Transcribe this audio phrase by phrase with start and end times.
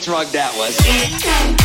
[0.00, 1.59] drug that was.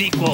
[0.00, 0.33] Yeah.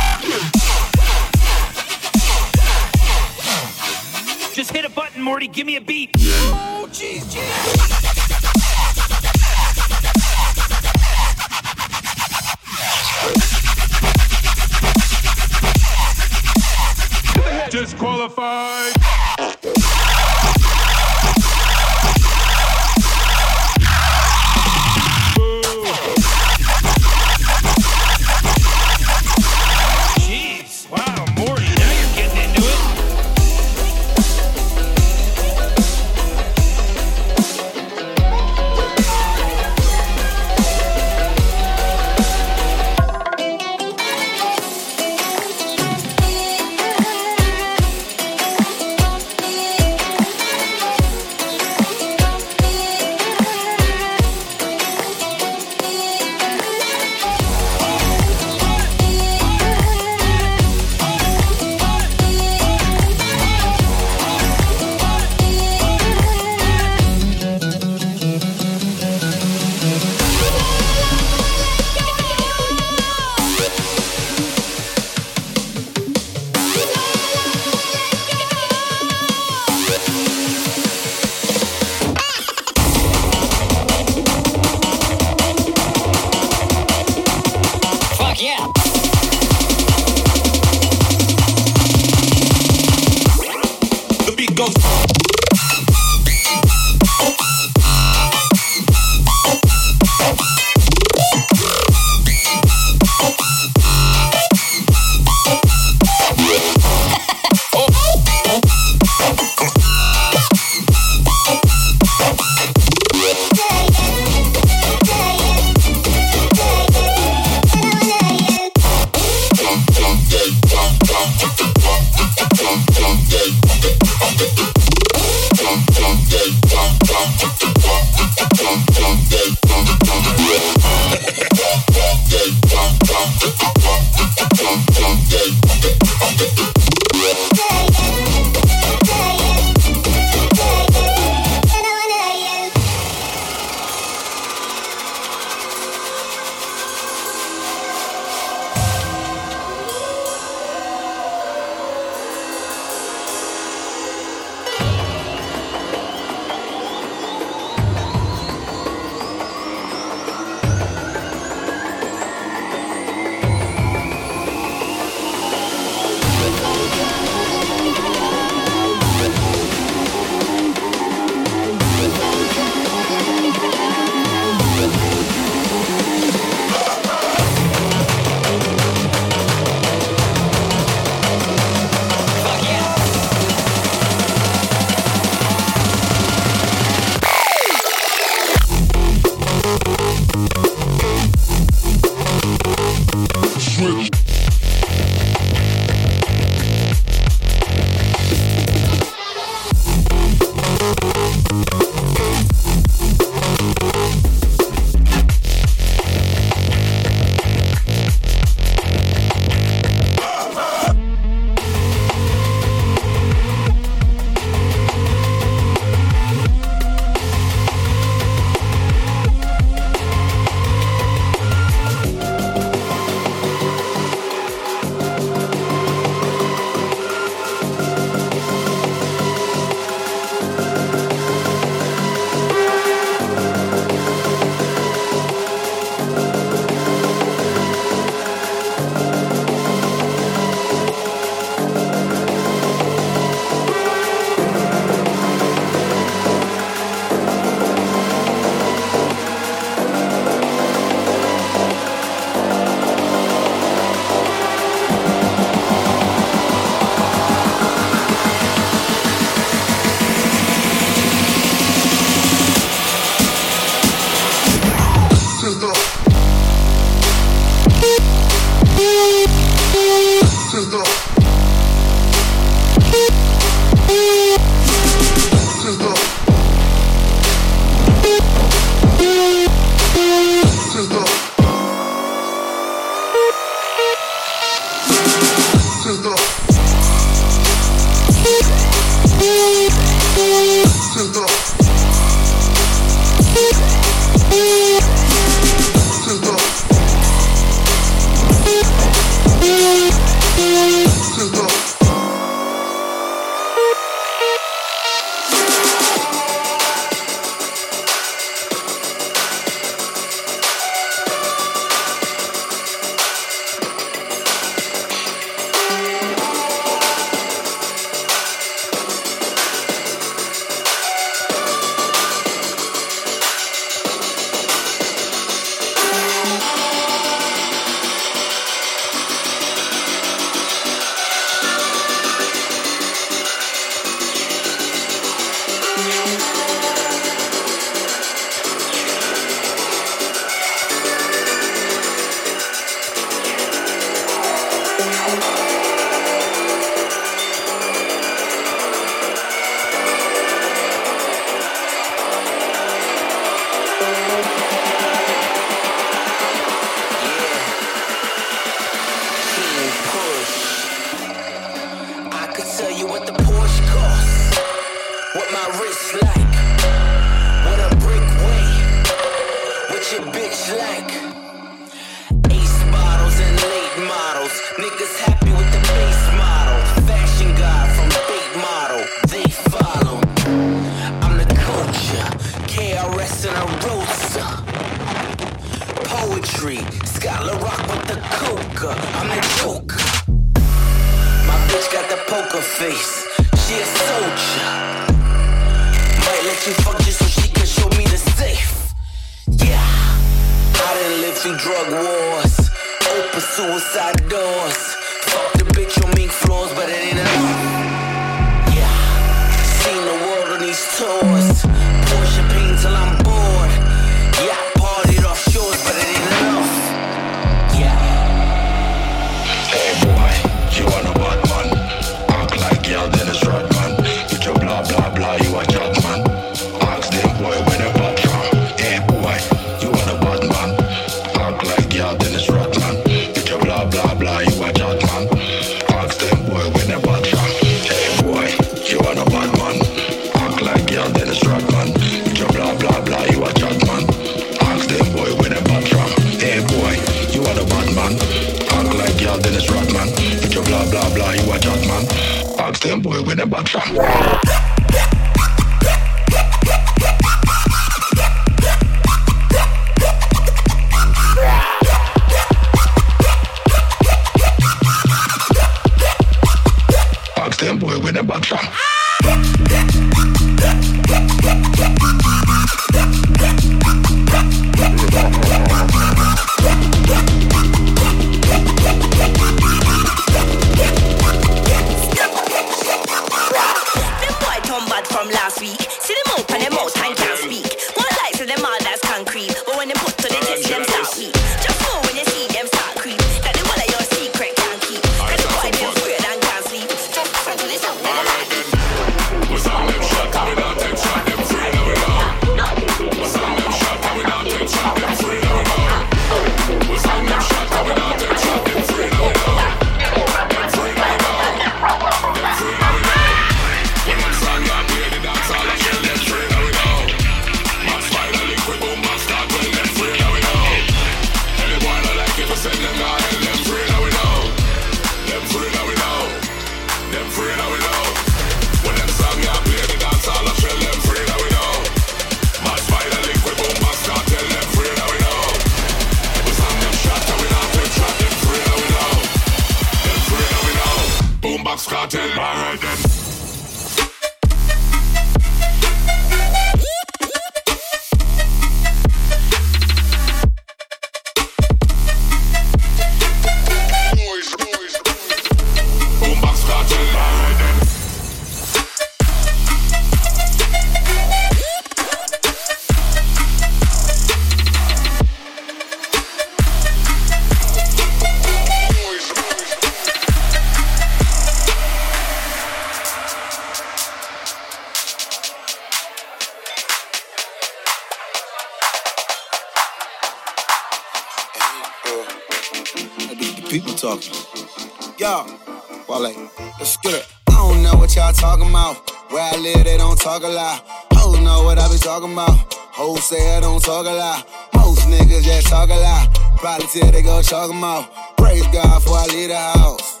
[593.64, 594.26] Talk a lot.
[594.54, 596.12] Most niggas just talk a lot.
[596.36, 597.88] Probably till they go chalk 'em out.
[598.16, 600.00] Praise God before I leave the house.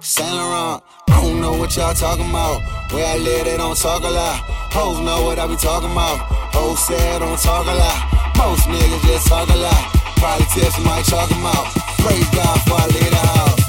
[0.00, 2.60] Saint Laurent, I don't know what y'all talking about.
[2.92, 4.36] Where I live, they don't talk a lot.
[4.74, 6.18] Hoes know what I be talking about.
[6.54, 7.98] Hoes say I don't talk a lot.
[8.36, 9.82] Most niggas just talk a lot.
[10.16, 11.66] Probably till somebody chalk 'em out.
[12.02, 13.60] Praise God before I leave the house.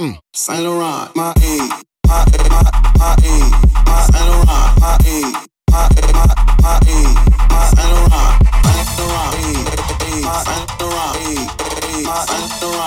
[0.00, 0.18] Mm.
[0.32, 1.54] Saint Laurent, my E,
[2.08, 2.62] my my,
[3.00, 3.36] my E,
[3.88, 5.20] my Saint Laurent, my E,
[5.70, 6.26] my my,
[6.64, 7.00] my E,
[7.52, 9.52] my Saint Laurent, Ferrari.
[10.78, 11.34] Ferrari.
[12.34, 12.84] Ferrari.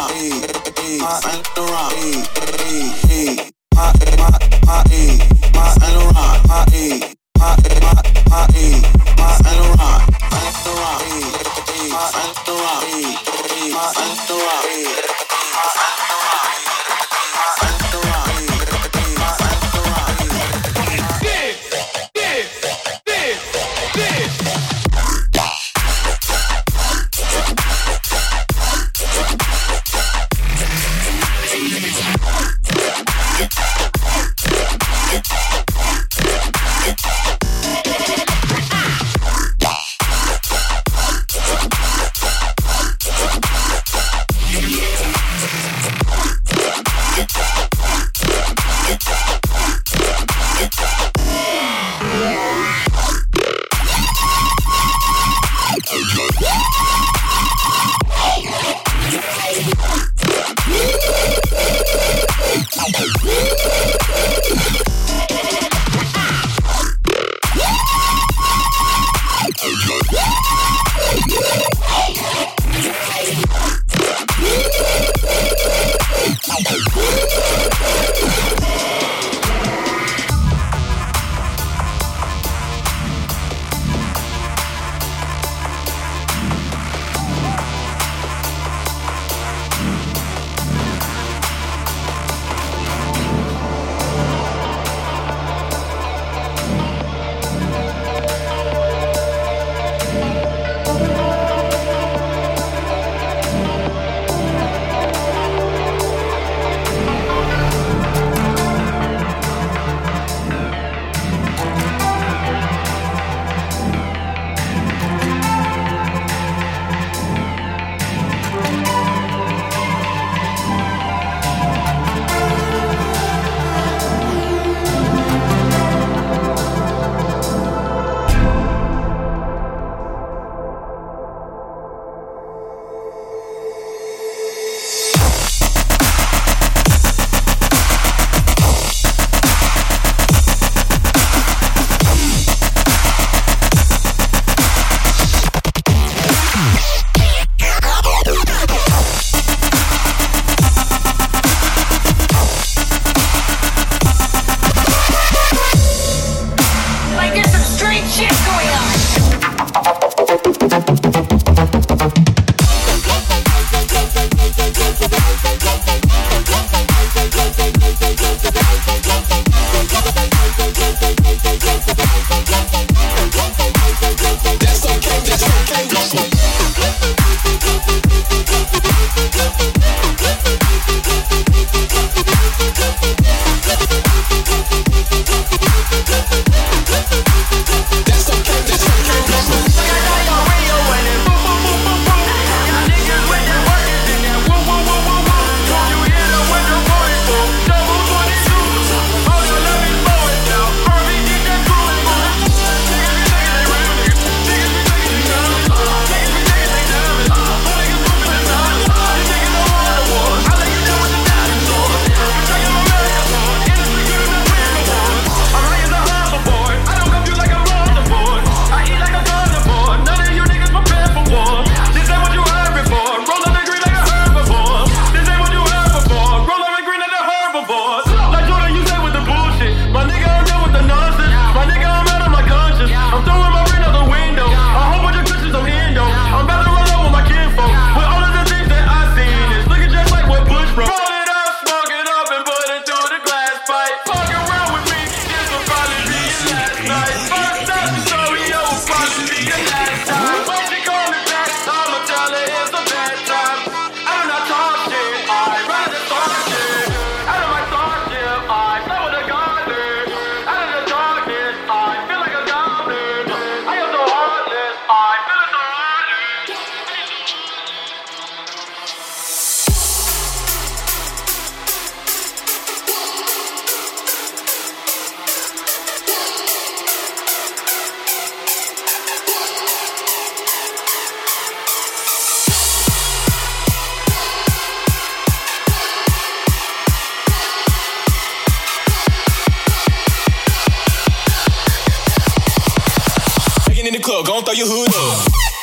[294.48, 295.57] throw your hood up.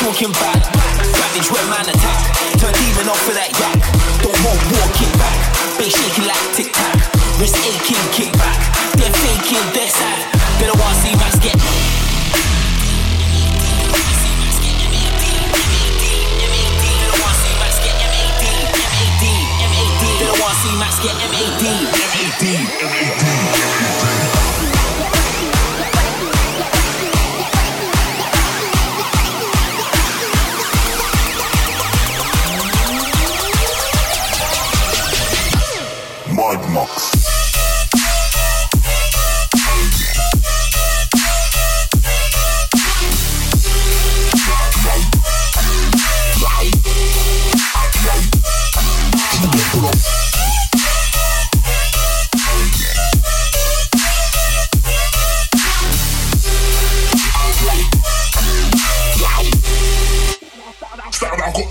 [0.00, 0.64] talking back.
[1.04, 2.32] Savage when man attack.
[2.56, 3.76] Turn demon off for that yak.
[4.24, 5.36] Don't want walking back.
[5.76, 6.96] They shaking like tic tac.
[7.36, 8.56] Wrist aching, kick back.
[8.96, 10.32] They're faking, they're sad.
[10.56, 11.56] They don't want to see Max get.
[20.60, 21.64] See Max get MAD.
[21.96, 23.19] MAD.
[36.50, 37.30] Podmox.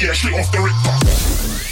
[0.02, 1.69] yeah, straight off the rip.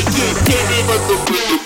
[0.00, 1.59] Saint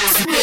[0.00, 0.39] Laurent,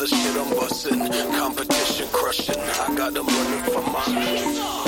[0.04, 1.00] the shit I'm busting.
[1.34, 2.60] Competition crushing.
[2.60, 4.83] I got the money for my.